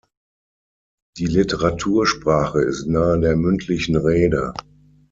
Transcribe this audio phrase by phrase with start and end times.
[1.19, 4.51] Die Literatursprache ist nahe der mündlichen Rede.